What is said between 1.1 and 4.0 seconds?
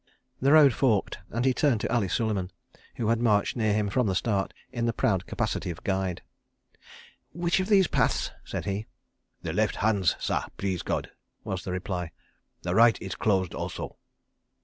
and he turned to Ali Suleiman, who had marched near him